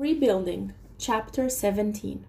[0.00, 2.24] Rebuilding, Chapter 17.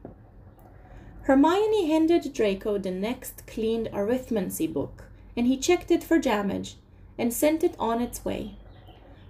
[1.22, 5.06] Hermione handed Draco the next cleaned arithmancy book,
[5.38, 6.76] and he checked it for damage
[7.18, 8.58] and sent it on its way.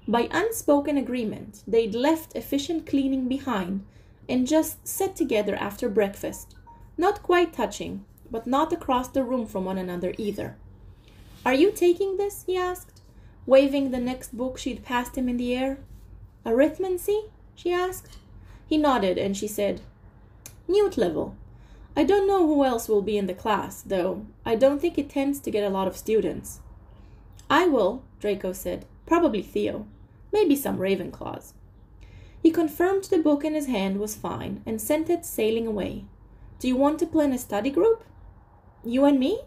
[0.07, 3.85] By unspoken agreement, they'd left efficient cleaning behind
[4.27, 6.55] and just sat together after breakfast,
[6.97, 10.57] not quite touching, but not across the room from one another either.
[11.45, 12.43] Are you taking this?
[12.47, 13.01] he asked,
[13.45, 15.77] waving the next book she'd passed him in the air.
[16.43, 17.29] Arithmancy?
[17.53, 18.17] she asked.
[18.71, 19.81] He nodded and she said,
[20.65, 21.35] Newt level.
[21.93, 25.09] I don't know who else will be in the class, though I don't think it
[25.09, 26.61] tends to get a lot of students.
[27.49, 28.85] I will, Draco said.
[29.05, 29.87] Probably Theo.
[30.31, 31.51] Maybe some Ravenclaws.
[32.41, 36.05] He confirmed the book in his hand was fine and sent it sailing away.
[36.59, 38.05] Do you want to plan a study group?
[38.85, 39.41] You and me?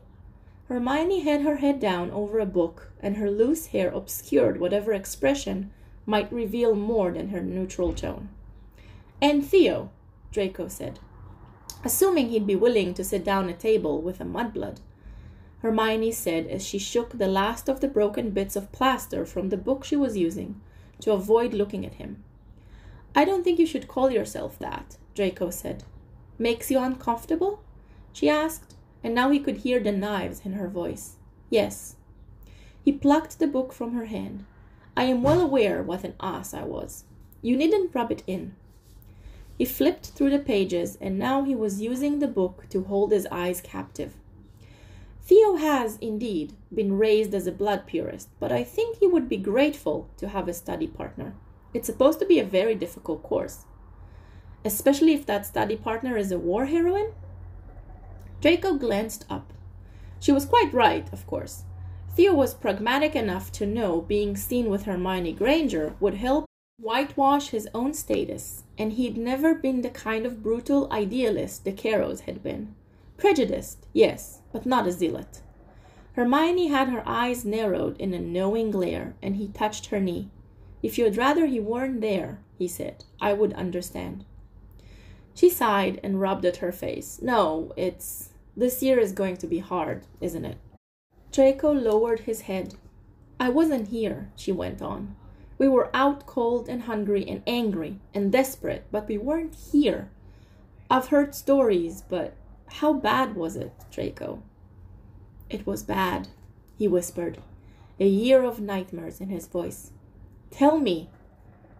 [0.68, 5.70] Hermione had her head down over a book, and her loose hair obscured whatever expression
[6.04, 8.28] might reveal more than her neutral tone.
[9.20, 9.90] And Theo,
[10.32, 10.98] Draco said,
[11.84, 14.78] assuming he'd be willing to sit down at table with a mudblood.
[15.60, 19.56] Hermione said as she shook the last of the broken bits of plaster from the
[19.56, 20.60] book she was using
[21.00, 22.22] to avoid looking at him.
[23.14, 25.84] I don't think you should call yourself that, Draco said.
[26.38, 27.62] Makes you uncomfortable?
[28.12, 31.16] she asked, and now he could hear the knives in her voice.
[31.48, 31.96] Yes.
[32.82, 34.44] He plucked the book from her hand.
[34.96, 37.04] I am well aware what an ass I was.
[37.40, 38.54] You needn't rub it in.
[39.56, 43.26] He flipped through the pages, and now he was using the book to hold his
[43.30, 44.14] eyes captive.
[45.22, 49.38] Theo has, indeed, been raised as a blood purist, but I think he would be
[49.38, 51.34] grateful to have a study partner.
[51.72, 53.64] It's supposed to be a very difficult course,
[54.64, 57.12] especially if that study partner is a war heroine.
[58.40, 59.52] Draco glanced up.
[60.20, 61.62] She was quite right, of course.
[62.14, 66.44] Theo was pragmatic enough to know being seen with Hermione Granger would help
[66.78, 72.20] whitewash his own status, and he'd never been the kind of brutal idealist the Carrows
[72.22, 72.74] had been.
[73.16, 75.40] Prejudiced, yes, but not a zealot.
[76.14, 80.30] Hermione had her eyes narrowed in a knowing glare, and he touched her knee.
[80.82, 84.24] If you'd rather he weren't there, he said, I would understand.
[85.34, 87.20] She sighed and rubbed at her face.
[87.22, 88.30] No, it's.
[88.56, 90.58] This year is going to be hard, isn't it?
[91.32, 92.74] Draco lowered his head.
[93.40, 95.16] I wasn't here, she went on.
[95.56, 100.10] We were out cold and hungry and angry and desperate, but we weren't here.
[100.90, 102.34] I've heard stories, but
[102.66, 104.42] how bad was it, Draco?
[105.48, 106.28] It was bad,
[106.76, 107.38] he whispered,
[108.00, 109.92] a year of nightmares in his voice.
[110.50, 111.08] Tell me.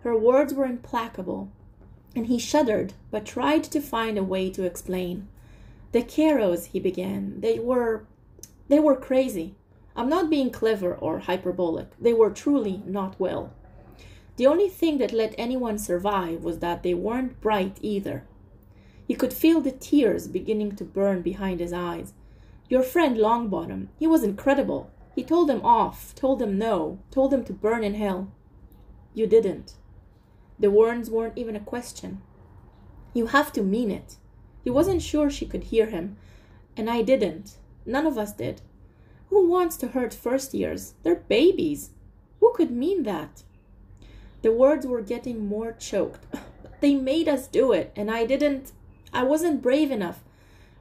[0.03, 1.49] Her words were implacable,
[2.15, 5.29] and he shuddered, but tried to find a way to explain.
[5.93, 8.05] The Carrows, he began, they were.
[8.69, 9.55] they were crazy.
[9.97, 11.89] I'm not being clever or hyperbolic.
[12.01, 13.53] They were truly not well.
[14.37, 18.25] The only thing that let anyone survive was that they weren't bright either.
[19.07, 22.15] He could feel the tears beginning to burn behind his eyes.
[22.69, 24.91] Your friend Longbottom, he was incredible.
[25.15, 28.33] He told them off, told them no, told them to burn in hell.
[29.13, 29.75] You didn't.
[30.59, 32.21] The words weren't even a question.
[33.13, 34.17] You have to mean it.
[34.65, 36.17] He wasn't sure she could hear him,
[36.77, 37.59] and I didn't.
[37.87, 38.63] None of us did.
[39.29, 40.95] Who wants to hurt first years?
[41.03, 41.91] They're babies.
[42.41, 43.45] Who could mean that?
[44.45, 46.27] The words were getting more choked.
[46.81, 48.73] they made us do it, and I didn't.
[49.11, 50.23] I wasn't brave enough.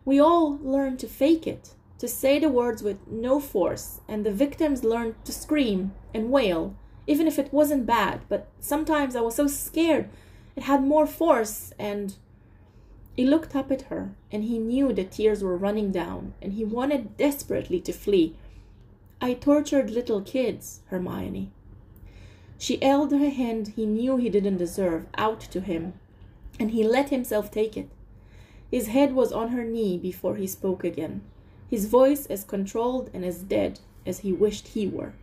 [0.03, 4.34] We all learned to fake it, to say the words with no force, and the
[4.34, 6.75] victims learned to scream and wail,
[7.07, 8.24] even if it wasn't bad.
[8.28, 10.09] But sometimes I was so scared,
[10.57, 12.16] it had more force, and.
[13.16, 16.66] He looked up at her, and he knew the tears were running down, and he
[16.66, 18.35] wanted desperately to flee.
[19.22, 21.53] I tortured little kids, Hermione.
[22.58, 25.94] She held her hand he knew he didn't deserve out to him,
[26.59, 27.90] and he let himself take it.
[28.72, 31.22] His head was on her knee before he spoke again,
[31.69, 35.13] his voice as controlled and as dead as he wished he were.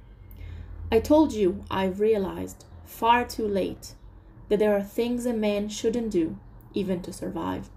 [0.92, 3.94] I told you, I've realized, far too late,
[4.48, 6.36] that there are things a man shouldn't do,
[6.74, 7.70] even to survive.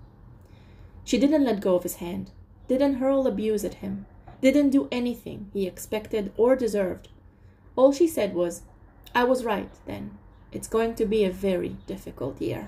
[1.04, 2.31] She didn't let go of his hand,
[2.68, 4.06] didn't hurl abuse at him,
[4.42, 7.10] didn't do anything he expected or deserved.
[7.75, 8.63] All she said was,
[9.16, 10.18] I was right then.
[10.52, 12.66] It's going to be a very difficult year.